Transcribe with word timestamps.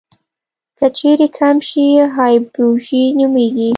که 0.77 0.85
چیرې 0.97 1.27
کم 1.37 1.57
شي 1.67 1.85
هایپوژي 2.15 3.03
نومېږي. 3.17 3.69